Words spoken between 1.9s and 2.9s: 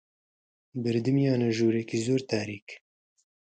زۆر تاریک